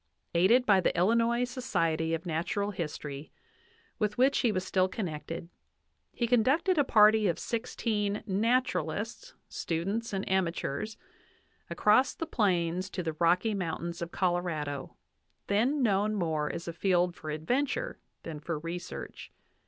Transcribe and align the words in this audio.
Aided 0.33 0.65
by 0.65 0.81
the 0.81 0.97
Illinois 0.97 1.43
Society 1.43 2.15
of 2.15 2.25
Natural 2.25 2.71
History, 2.71 3.31
with 3.99 4.17
which 4.17 4.39
he 4.39 4.51
was 4.51 4.63
still 4.65 4.87
connected, 4.87 5.47
he 6.11 6.25
conducted 6.25 6.79
a 6.79 6.83
party 6.83 7.27
of 7.27 7.37
sixteen 7.37 8.23
"naturalists, 8.25 9.35
students, 9.47 10.11
and 10.11 10.27
amateurs" 10.27 10.97
across 11.69 12.15
the 12.15 12.25
plains 12.25 12.89
to 12.89 13.03
the 13.03 13.13
Rocky 13.13 13.53
Moun 13.53 13.79
tains 13.91 14.01
of 14.01 14.09
Colorado, 14.11 14.95
then 15.45 15.83
known 15.83 16.15
more 16.15 16.51
as 16.51 16.67
a 16.67 16.73
field 16.73 17.13
for 17.13 17.29
adventure 17.29 17.99
than 18.23 18.39
for 18.39 18.57
research. 18.57 19.31